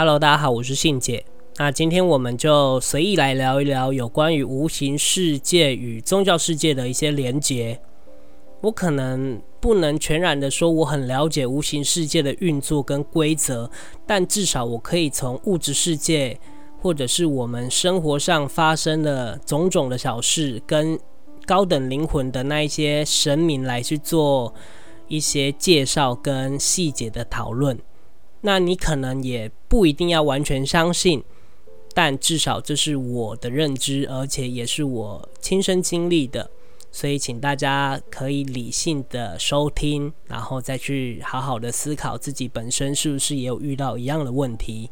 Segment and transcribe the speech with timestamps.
[0.00, 1.24] Hello，大家好，我是信姐。
[1.56, 7.80] 那今天我们就随意来聊一聊有关于无形世界与宗教世界的一些连结。
[8.60, 13.68] 我可能不能全然的说我很了解无形世界的运作跟规则，
[14.06, 16.38] 但至少我可以从物质世界
[16.80, 20.96] 或者是我们生活上发生的种种的小事，跟
[21.44, 24.54] 高等灵魂的那一些神明来去做
[25.08, 27.76] 一些介绍跟细节的讨论。
[28.40, 31.22] 那你可能也不一定要完全相信，
[31.94, 36.50] 但至少这是我的认知，而且也是我亲身经历的。
[36.90, 44.88] 所以，请大家可以理性的收听，然后再去好好的思考自己本身是不是也有遇到一样的问题。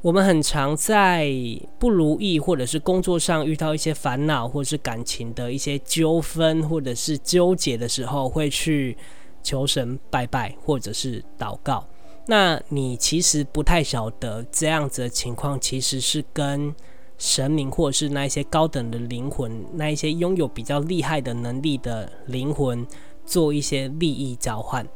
[0.00, 1.30] 我们很常在
[1.78, 8.96] 不如意或者是工作上遇到一些烦恼，或者是感情的一些纠纷，或者是纠结的时候，会去
[9.42, 11.86] 求神拜拜，或者是祷告。
[12.26, 16.74] 那你其实不太晓得这样子的情况，其实是跟
[17.18, 22.86] 神明或者是那一些高等的灵魂，那一些拥有比较厉害的能力的灵魂
[23.26, 24.86] 做一些利益交换，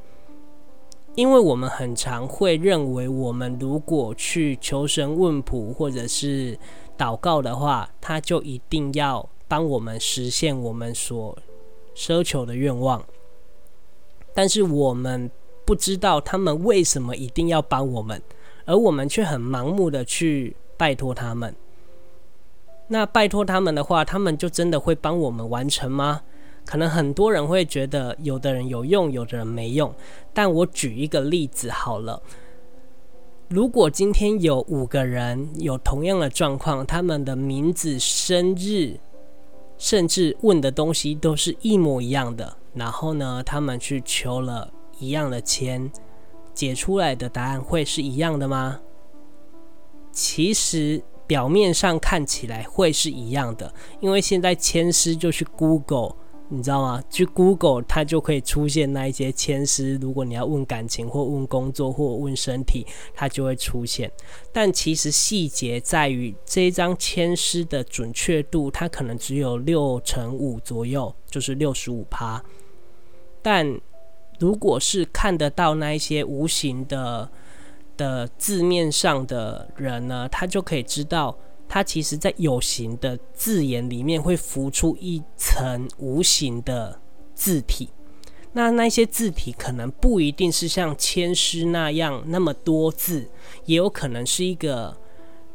[1.14, 6.56] 因为我们很常会认为，我们如果去求神问卜或者是
[6.96, 11.36] 祷告的话，他就一定要帮我们实现我们所
[11.96, 13.04] 奢求的愿望，
[14.34, 15.30] 但是我们
[15.64, 18.20] 不知道他们为什么一定要帮我们，
[18.66, 21.54] 而我们却很盲目的去拜托他们。
[22.88, 26.22] 那拜托他们的话，他们就真的会帮我们完成吗？
[26.66, 29.94] 可能很多人会觉得，有的人有用，有的人没用。
[30.32, 32.22] 但我举一个例子好了，
[33.48, 38.98] 如果今天有五个人有同样的状况，他们的名字、生日，
[39.76, 45.90] 甚至问的东西都是一模一样的，然后呢，他们去求了一样的签，
[46.52, 48.80] 解出来的答案会是一样的吗？
[50.12, 51.02] 其实。
[51.26, 56.14] 表面上看起来会是一样的，因为现在签师就去 Google，
[56.50, 57.02] 你知道吗？
[57.08, 59.96] 去 Google 它就可以出现那一些签师。
[60.02, 64.12] 如果你要问感情或问工作或问身体，它就会出现。
[64.52, 72.44] 但其实细节在于这一张签师的准确度，它可能只有六成五左右，就是六十五趴。
[73.44, 73.78] 但
[74.40, 77.30] 如果是看得到那一些无形的。
[77.96, 81.38] 的字面上的人呢，他就可以知道，
[81.68, 87.00] 他其实在有形的字眼里面会浮出一层无形的
[87.36, 87.88] 字体。
[88.52, 93.30] 那那些字体可能不一定是像签诗那样那么多字，
[93.64, 94.96] 也有可能是一个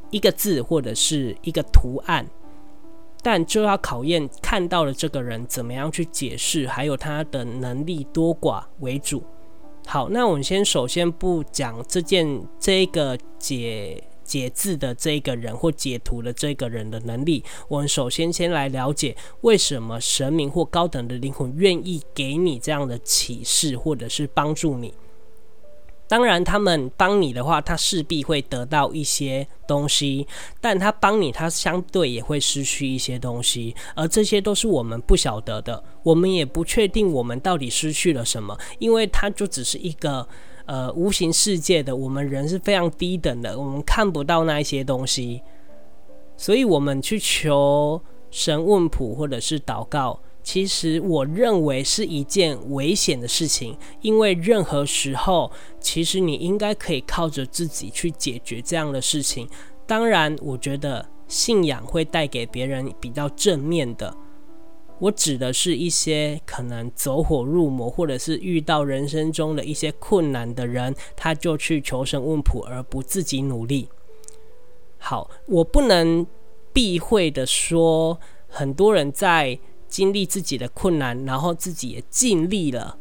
[0.10, 2.26] 一个字或者是一个图案。
[3.22, 9.24] 但就要考验看到了这个人怎么样去解释，还有他的能力多寡为主。
[9.86, 24.94] 好，那我们先首先不讲这件这个解解字的这个人或解图的这个人的能力，我们首先先来了解为什么神明或高等的灵魂愿意给你这样的启示，或者是帮助你。
[26.10, 30.26] 当然，他们帮你的话，他势必会得到一些东西；
[30.60, 35.84] 但他帮你，他相对也会失去一些东西，而这些都是我们不晓得的。
[36.02, 40.28] 我们也不确定我们到底失去了什么，因为它就只是一个
[40.66, 45.44] 呃无形世界的，我们人是非常低等的，我们看不到那一些东西，
[46.36, 50.20] 所以我们去求神问卜或者是祷告。
[50.42, 55.52] 其实我认为是一件危险的事情，因为任何时候，
[55.92, 59.50] 其实你应该可以靠着自己去解决这样的事情。
[59.88, 64.16] 当然，我觉得信仰会带给别人比较正面的。
[65.00, 73.90] 我指的是一些可能走火入魔，或者是遇到人生中的一些困难的人，他就去求神问卜，而不自己努力。
[75.00, 76.28] 好，我不能
[76.72, 79.60] 避讳的说，很多人在。
[79.88, 82.96] 经历自己的困难，然后自己也尽力了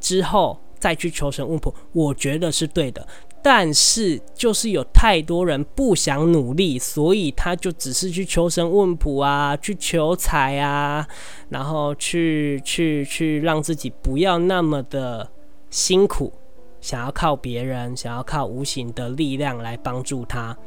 [0.00, 3.06] 之后，再去求神问卜，我觉得是对的。
[3.40, 11.06] 但是，就是有太多人不想努力，所以他就只是去求神问卜啊，去求财啊，
[11.50, 15.30] 然后去去去让自己不要那么的
[15.70, 16.32] 辛苦，
[16.80, 20.58] 想要靠别人，想要靠无形的力量来帮助他。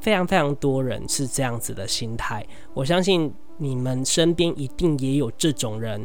[0.00, 3.34] 非常非常多人是这样子的心态，我相信。
[3.56, 6.04] 你们身边一定也有这种人，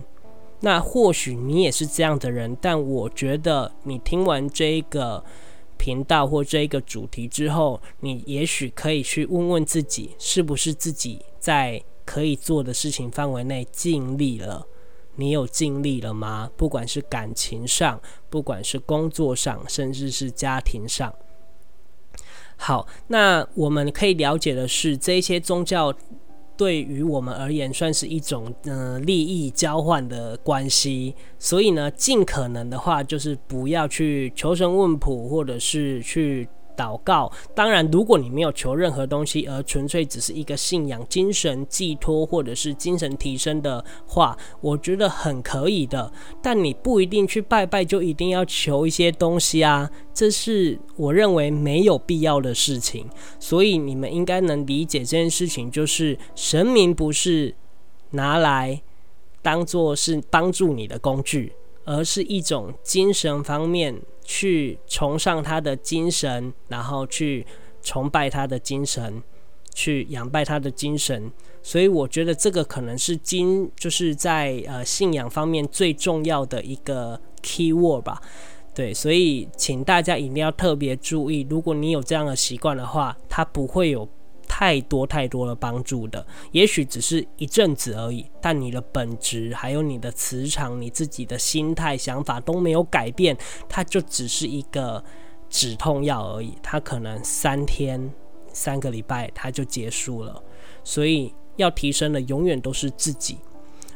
[0.61, 5.23] 那或许你也是这样的人，但我觉得你听完这一个
[5.77, 14.65] 频道或这一个主题之后，你也许可以去问问自己，是不是自己在可以做的事情范围内尽力了？
[15.15, 16.49] 你有尽力了吗？
[16.55, 21.13] 不管是感情上，不管是工作上，甚至是家庭上。
[22.55, 25.93] 好，那我们可以了解的是，这些宗教
[26.59, 36.49] 对于我们而言算是一种呃利益交换的关系，所以呢，尽可能的话就是不要去求神问卜，或者是去。
[36.79, 46.09] 祷告，当然，如果你没有求任何东西，而纯粹只是一个信仰、精神寄托或者是精神提升的话，我觉得很可以的。
[46.41, 53.05] 但你不一定去拜拜，就一定要求一些东西啊，这是我认为没有必要的事情。
[53.39, 57.53] 所以你们应该能理解这件事情，就是神明不是
[58.11, 58.81] 拿来
[59.41, 61.51] 当做是帮助你的工具，
[61.83, 64.01] 而是一种精神方面。
[64.31, 67.43] 去崇尚他的精神，然后去
[67.81, 69.23] 崇拜他的精神，
[69.73, 71.31] 去仰拜他的精神。
[71.63, 78.21] 所以我觉得这个可能是今就是在呃信仰方面最重要的一个 key word 吧。
[78.75, 84.07] 对，所以请大家一定要特别注意，如果你有这样的习惯的话，它不会有。
[84.49, 93.37] 太多太多的帮助的，也许只是一阵子而已，但你的本质、还有你的磁场、你自己的心态、想法都没有改变，
[93.69, 95.01] 它就只是一个
[95.49, 96.57] 止痛药而已。
[96.61, 98.11] 它可能三天、
[98.51, 100.43] 三个礼拜它就结束了。
[100.83, 103.37] 所以要提升的永远都是自己。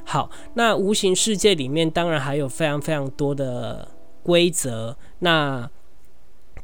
[0.05, 3.89] 好，那无形世界里面当然还有非常非常多的
[4.21, 4.95] 规则。
[5.19, 5.69] 那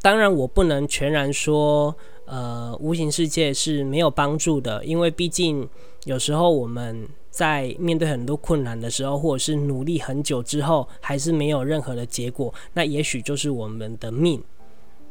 [0.02, 1.98] 当然我不能全然说。
[2.30, 5.68] 呃，无形世界是没有帮助的，因为毕竟
[6.06, 14.40] 有时候我们在面对很多困难的时候，或者是努力很久之后，还是没有任何的结果，那也许就是我们的命。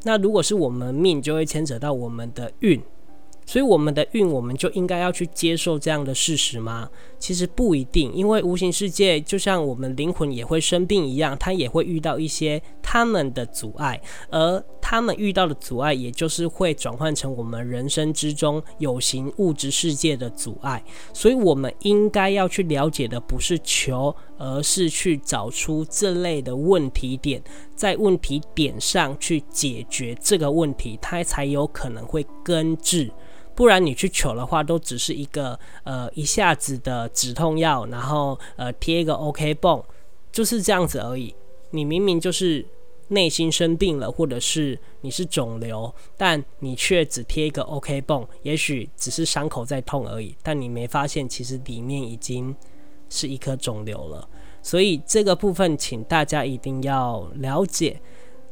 [0.04, 2.80] 那如果是我们命，就会牵扯到我们的运。
[3.48, 6.90] 所以我们的运，我们就应该要去接受这样的事实吗？
[7.18, 13.98] 其实不一定，因为无形世界就像我们灵魂也会生病一样，它也会遇到一些他们的阻碍，
[14.28, 20.84] 而他们遇到的阻碍，也就是会转换成我们人生之中有形物质世界的阻碍。
[21.14, 27.42] 所以我们应该要去了解的不是求，而是去找出这类的问题点，
[27.74, 33.10] 在问题点上去解决这个问题，它才有可能会根治。
[33.58, 39.82] 不然你去求的话，都只是一个呃一下子的止痛药，然后呃贴一个 OK 泵，
[40.30, 41.34] 就是这样子而已。
[41.70, 42.64] 你明明就是
[43.08, 52.54] 内心生病了，或者是你是肿瘤，但你却只贴一个 OK 泵，也许只是伤口在痛而已，但你没发现其实里面已经
[53.10, 54.28] 是一颗肿瘤了。
[54.62, 58.00] 所以这个部分，请大家一定要了解，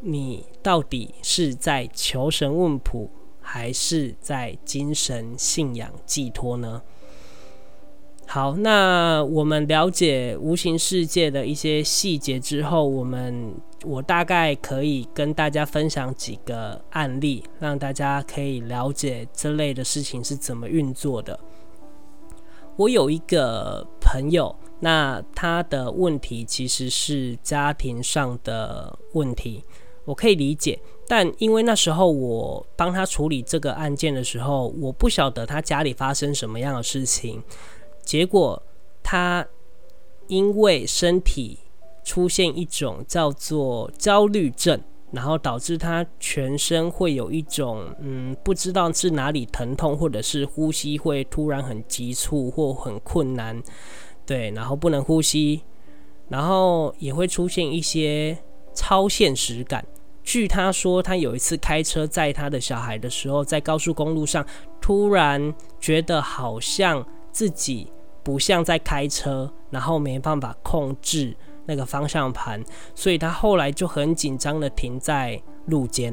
[0.01, 3.09] 你到底是在求神问卜。
[3.49, 6.83] 还是在精神信仰寄托呢？
[8.27, 13.55] 好，那我们了解无形世界的一些细节之后，我们
[13.85, 21.39] 我大概可以跟大家分享几个案例，让大家可以了解这类的事情是怎么运作的。
[22.75, 29.63] 我有一个朋友，那他的问题其实是家庭上的问题。
[30.07, 37.43] 我可以理解，但因为那时候我帮他处理这个案件的时候，我不晓得他家里发生什么样的事情，
[38.05, 38.63] 结果
[39.03, 39.47] 他
[40.29, 41.59] 因为身体
[42.05, 44.81] 出现一种叫做焦虑症，
[45.11, 53.61] 然后导致他全身会有一种嗯，不知道是哪里疼痛，或者是呼吸会突然很急促或很困难，
[54.25, 55.63] 对，然后不能呼吸，
[56.29, 58.39] 然后也会出现一些
[58.73, 59.85] 超现实感。
[60.27, 64.45] 据他说，他有一次开车载他的小孩的时候，在高速公路上
[64.81, 67.91] 突然觉得好像自己
[68.25, 72.61] 不像在开车，然后没办法控制那个方向盘，
[72.93, 76.13] 所以他后来就很紧张的停在路肩，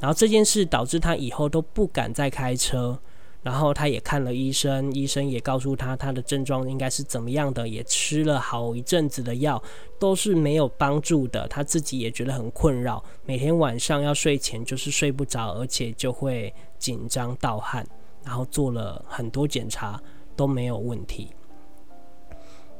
[0.00, 2.98] 然后这件事导致他以后都不敢再开车。
[3.44, 9.62] 然后他也看了医生，医生也告诉他他的症状应该是怎么样的，也吃了好一阵子的药，
[9.98, 11.46] 都是没有帮助的。
[11.46, 17.86] 他自己也觉得很困扰，每天晚上要睡前就是睡不着，而且就会紧张盗汗。
[18.24, 20.02] 然后做了很多检查
[20.34, 21.28] 都没有问题。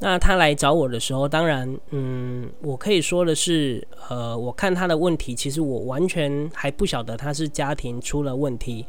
[0.04, 8.84] 那他来找我的时候，当然，嗯，我可以说的是，呃，我看他的问题，其实我完全还不晓得他是家庭出了问题。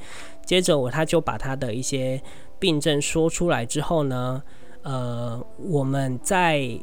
[0.46, 2.22] 接着我他就把他的一些
[2.60, 4.44] 病症说出来之后呢，
[4.82, 6.78] 呃，我们在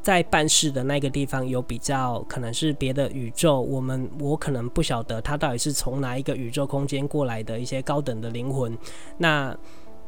[0.00, 8.74] 在办事的那个地方有比较可能是别的宇宙，我们我可能不晓得他到底是从哪一个宇宙空间过来的一些高等的灵魂。
[9.18, 9.54] 那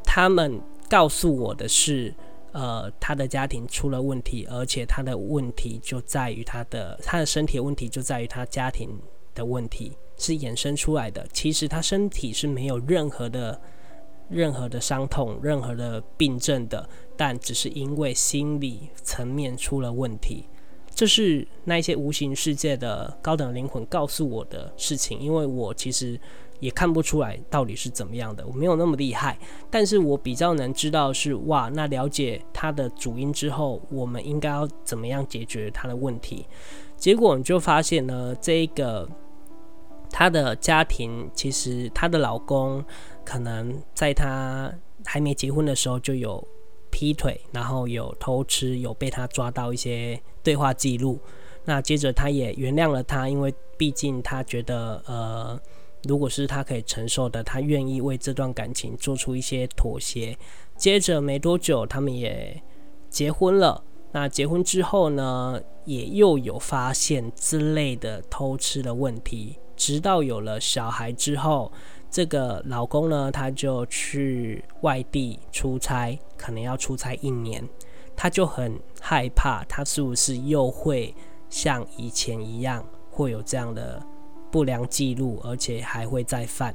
[0.03, 2.15] 他们告诉我的是，
[2.53, 8.99] 呃，他的家庭出了问题，而且他的问题就在于他的他的身体问题就在于他家庭
[9.35, 9.93] 的问题。
[10.19, 11.27] 是衍生出来的。
[11.33, 13.61] 其实他身体是没有任何的、
[14.29, 20.47] 任何的伤痛、任何的病症的，但只是因为心理层面出了问题。
[20.95, 26.21] 这是那些无形世界的高等灵魂告诉我的事情，因为我其实
[26.63, 29.37] 也看不出来到底是怎么样的，我没有那么厉害，
[29.69, 36.47] 但是我比较能知道是哇，那了解它的主因之后，我们应该要怎么样解决它的问题。
[36.97, 39.07] 结果你就发现呢，这个
[40.09, 42.83] 她的家庭其实她的老公
[43.25, 44.73] 可能在她
[45.05, 46.43] 还没结婚的时候就有。
[46.95, 51.19] 劈腿，然后有偷吃，有被他抓到一些对话记录。
[51.65, 55.59] 那接着他也原谅了他，因为毕竟他觉得，呃，
[56.05, 60.37] 如果是他可以承受的，他愿意为这段感情做出一些妥协。
[60.77, 62.63] 接着没多久，他们也
[63.09, 63.83] 结婚了。
[64.13, 71.73] 那结婚之后呢，也又有发现之类的偷吃的问题，直到有了小孩之后。
[72.15, 77.67] 这个老公呢，他就去外地出差，可能要出差一年，
[78.15, 81.15] 他就很害怕，他是不是又会
[81.49, 83.99] 像以前一样会有这样的
[84.53, 86.73] 不良记录，而且还会再犯，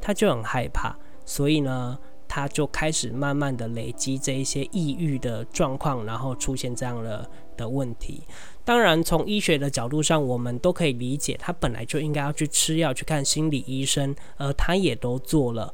[0.00, 0.94] 他就很害怕，
[1.24, 1.96] 所以呢，
[2.26, 8.24] 他就开始慢慢的累积这一些抑郁的状况，然后出现这样的的问题。
[8.64, 15.72] 当然，从医学的角度上，我们都可以理解，他本来就应该要去吃药、去看心理医生，而他也都做了，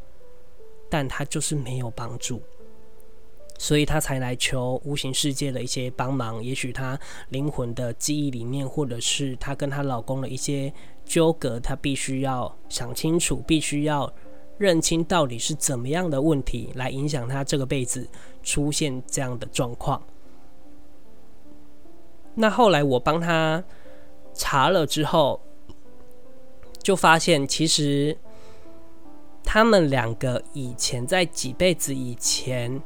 [0.91, 2.41] 但他就是没有帮助，
[3.59, 6.43] 所以他才来求无形世界的一些帮忙。
[6.43, 6.99] 也许他
[7.31, 10.73] 灵魂的记忆里面，或者是他跟他老公的一些
[11.07, 14.13] 纠葛，他必须要想清楚，必须要
[14.59, 18.07] 认清到底是怎么样的问题来影响他这个辈子
[18.43, 20.03] 出现这样的状况。
[22.35, 23.65] 那后来我帮他
[24.35, 25.41] 查了之后，
[26.83, 28.19] 就发现其实
[29.43, 32.83] 他们两个以前在几辈子以前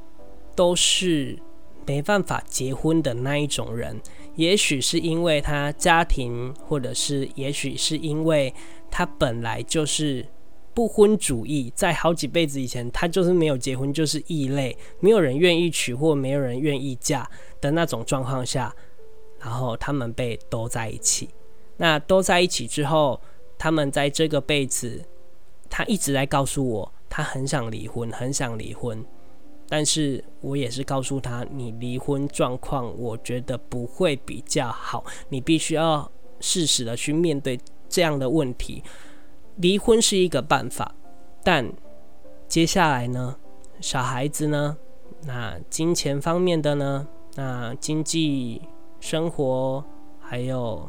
[0.54, 1.36] 都是
[1.86, 4.00] 没办法结婚的那一种人。
[4.36, 8.52] 也许是因为他家庭，或者是也许是因为
[8.90, 10.26] 他本来就是
[10.72, 17.28] 不婚主义，在好几辈子以前他就是没有结婚，就是异类，没有人愿意娶或没有人愿意嫁
[17.60, 18.74] 的那种状况下。
[19.38, 21.30] 然后他们被兜在一起，
[21.78, 23.18] 那兜在一起之后，
[23.56, 25.02] 他们在这个辈子，
[25.70, 29.02] 他一直在告诉我，他很想离婚，很想离婚。
[29.70, 36.10] 但是我也是告诉他，你离婚状况，我觉得不会比较好，你必须要
[36.40, 37.58] 适时的去面对
[37.88, 38.82] 这样的问题。
[39.56, 40.94] 离婚是一个办法，
[41.42, 41.72] 但
[42.46, 43.36] 接下来呢，
[43.80, 44.76] 小孩子呢，
[45.24, 48.60] 那金钱方面的呢，那经济。
[49.02, 49.82] 生活，
[50.20, 50.86] 还有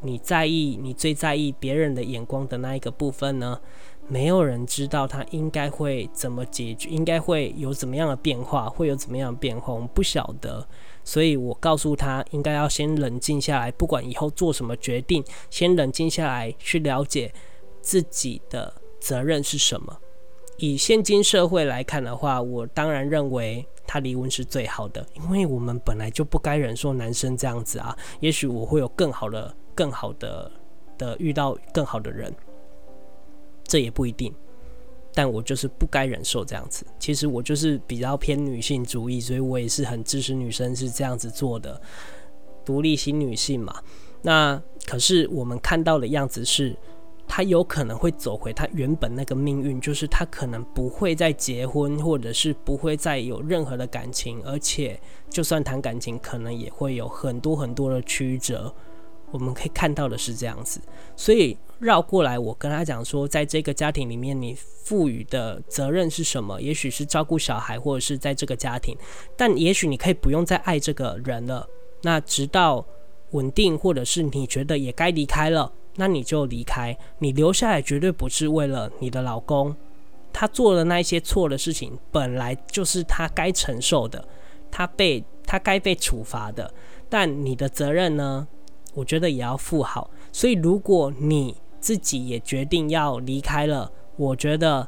[0.00, 3.60] 你在意、你最在意别人的眼光的那一个部分呢？
[4.08, 10.66] 没有人知道他应该会怎么解决，应该会有怎么样的变化，会有怎么样的变化，我们不晓得。
[11.04, 17.32] 所以我告诉他，应该要先冷静下来，不管以后做什么决定，先冷静下来，去了解
[17.80, 19.96] 自己的责任是什么。
[20.56, 23.66] 以现今社会来看的话，我当然认为。
[23.90, 27.96] 他离婚是最好的，因为我们本来就不该忍受男生这样子啊。
[28.20, 30.52] 也许我会有更好的、更好的
[30.98, 32.30] 的遇到更好的人，
[33.68, 34.34] 这也不一定。
[35.14, 36.84] 但我就是不该忍受这样子。
[36.98, 41.80] 其实我就是比较偏女性主义，所以我也是很支持女生是这样子做的，
[42.64, 43.80] 独立型女性嘛。
[44.22, 46.74] 那可是我们看到的样子是。
[47.30, 54.98] 他有可能会走回他原本那个命运，就是他可能不会再结婚，或者是不会再有任何的感情，而且
[55.28, 58.74] 就算谈感情，可能也会有很多很多的曲折。
[59.30, 60.80] 我们可以看到的是这样子，
[61.16, 66.60] 所以绕过来，我跟他讲说，在这个家庭里面，你赋予的责任是什么？
[66.60, 68.96] 也许是照顾小孩，或者是在这个家庭，
[69.36, 71.68] 但也许你可以不用再爱这个人了。
[72.02, 72.84] 那直到
[73.30, 75.72] 稳定，或者是你觉得也该离开了。
[75.96, 79.74] 那你就离开，你留下来绝对不是为了你的老公，
[80.32, 84.24] 他做了那一些错的事情，本来就是他该承受的，
[84.70, 86.72] 他被他该被处罚的。
[87.08, 88.46] 但你的责任呢？
[88.94, 90.10] 我觉得也要负好。
[90.32, 91.54] 所以如果你
[91.88, 94.86] 自己也决定要离开了，我觉得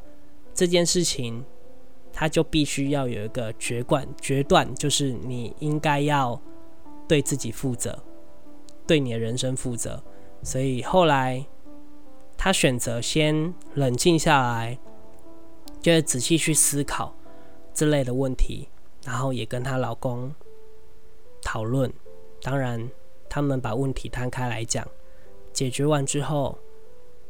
[0.53, 1.43] 这件事情
[2.13, 6.39] 他就必须要有一个决断，决断就是你应该要
[7.07, 8.03] 对自己负责，
[8.85, 10.03] 对你的人生负责。
[10.43, 11.43] 所以后来，
[12.37, 14.77] 她选择先冷静下来，
[15.81, 17.15] 就是仔细去思考
[17.73, 18.69] 这类的问题，
[19.03, 20.31] 然后也跟她老公
[21.41, 21.91] 讨论。
[22.43, 22.91] 当然，
[23.27, 24.87] 他们把问题摊开来讲，
[25.51, 26.59] 解决完之后，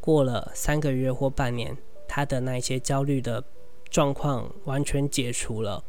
[0.02, 1.78] 过了三个月或半年，
[2.08, 3.42] 他的那些焦虑的
[3.90, 5.82] 状况完全解除了。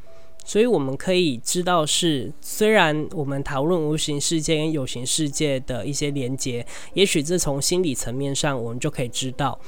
[0.45, 9.59] 所以我们可以知道是，虽然我们讨论无形世界跟有形世界的一些连接，也许这从心理层面上我们就可以知道。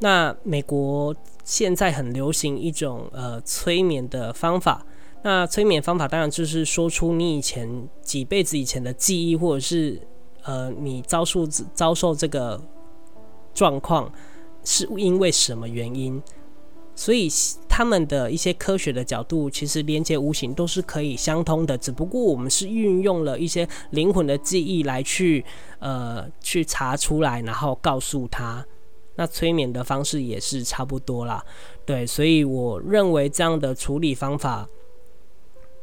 [0.00, 4.84] 那美国现在很流行一种呃催眠的方法，
[5.22, 10.00] 那催眠方法当然就是说出你以前几辈子以前的记忆，或者是
[10.42, 12.60] 呃你遭受遭受这个
[13.56, 14.12] 状况
[14.62, 16.22] 是因为什么原因。
[16.94, 17.28] 所以
[17.68, 25.44] 他们的一些科学的角度，其实连接无形都是可以相通的，只不过我们是运用了一些灵魂的记忆来去
[25.78, 28.64] 呃去查出来，然后告诉他。
[29.18, 31.44] 那催眠的方式也是差不多啦，
[31.84, 34.66] 对，所以我认为这样的处理方法，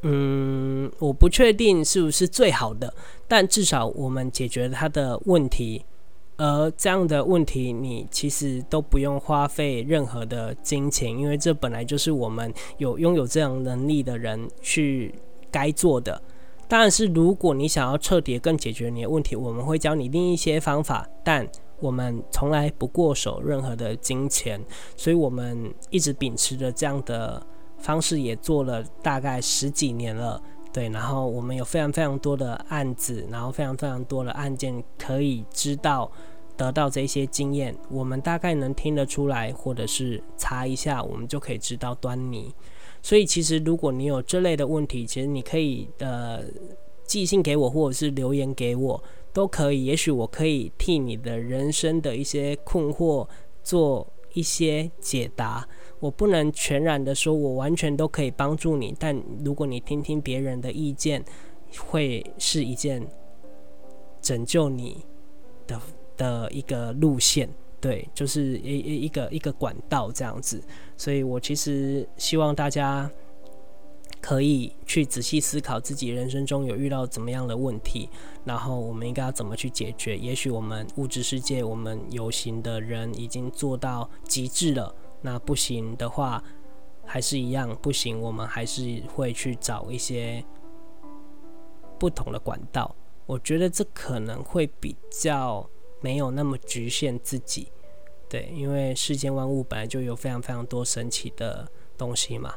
[0.01, 2.91] 嗯，我不确定是不是最好的，
[3.27, 5.85] 但至少我们解决了他的问题。
[6.35, 15.13] 而这样的问题，你其实都不用花费任何的金钱，因为这本来就是我们有拥有这样能力的人去
[15.51, 16.21] 该做的。
[16.67, 21.47] 但是如果你想要彻底更解决你的问题，我们会教你另一些方法，但
[21.79, 24.59] 我们从来不过手任何的金钱，
[24.97, 27.45] 所以我们一直秉持着这样的
[27.77, 30.41] 方式，也做了大概十几年了。
[30.73, 36.11] 对，然后我们有非常非常多的案子，然后非常非常多的案件可以知道
[36.57, 42.51] 得到这些经验，我们大概能听得出来，或者是查一下，我们就可以知道端倪。
[43.03, 46.41] 所以其实如果你有这类的问题，其实你可以呃
[47.05, 53.27] 寄信给我，或者是留言给我都可以，也许我可以替你的人生的一些困惑
[53.61, 55.67] 做一些解答。
[56.03, 58.93] 我不能全然的说，我完全都可以帮助你。
[58.99, 61.23] 但如果你听听别人的意见，
[61.77, 63.01] 会是一件
[64.21, 65.05] 拯救你
[65.65, 65.79] 的
[66.17, 70.61] 的一个路线，对，就是一一一个一个管道这样子。
[70.97, 73.09] 所以我其实希望大家
[74.19, 78.09] 可以去仔细思考自己人生中有遇到怎么样的问题，
[78.43, 80.17] 然后我们应该要怎么去解决。
[80.17, 84.93] 也许我们物质世界，我们有形的人已经做到极致了。
[85.25, 86.43] 那不行的话，
[87.05, 88.19] 还是一样不行。
[88.19, 90.43] 我们还是会去找一些
[91.97, 92.93] 不同的管道。
[93.25, 95.65] 我觉得这可能会比较
[96.01, 97.71] 没有那么局限自己，
[98.27, 101.65] 对，因为世间万物本来就有非常非常多神奇的
[101.97, 102.53] 东西嘛。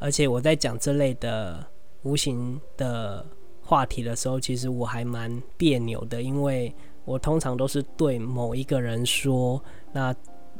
[0.00, 1.64] 而且我在讲这类的
[2.02, 3.24] 无形的
[3.62, 9.62] 话题的时候，其实我还蛮别扭的，因为我通常都是对某一个人说，
[9.92, 10.12] 那。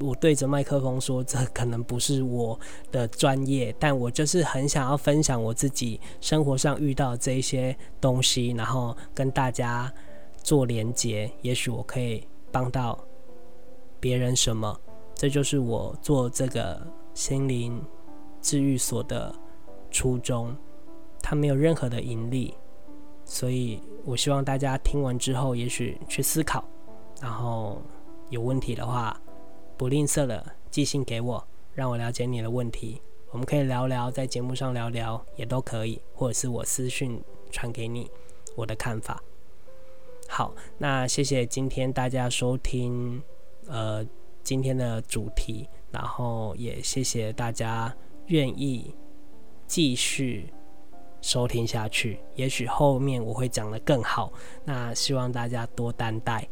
[0.02, 2.58] 我对着麦克风说，这可能不是我
[2.90, 9.92] 的专业，但我就是很想要分享我自己生活上遇到这些东西，然后跟大家
[10.42, 11.30] 做连接。
[11.42, 12.98] 也许我可以帮到
[14.00, 14.76] 别人什么，
[15.14, 16.84] 这就是我做这个
[17.14, 17.80] 心灵
[18.40, 19.32] 治愈所的
[19.90, 20.54] 初衷。
[21.22, 22.52] 它没有任何的盈利，
[23.24, 26.64] 所以我希望大家听完之后，也许去思考，
[27.20, 27.80] 然后
[28.30, 29.16] 有问题的话。
[29.76, 33.00] 不吝啬的寄信给我，让我了解你的问题。
[33.30, 37.18] 我们可以聊聊，在节目上聊聊也都可以，或者是我私讯
[37.50, 38.10] 传给你
[38.54, 39.22] 我的看法。
[40.28, 43.22] 好，那谢谢今天大家收听，
[43.66, 44.06] 呃，
[44.42, 47.94] 今天的主题，然后也谢谢大家
[48.26, 48.94] 愿意
[49.66, 50.52] 继续
[51.20, 52.20] 收听下去。
[52.34, 54.32] 也许后面我会讲得更好，
[54.64, 56.46] 那希望大家多担待。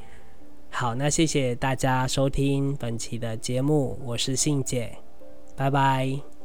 [0.71, 4.97] 好，那谢谢大家收听本期的节目，我是信姐，
[5.57, 6.40] 拜拜。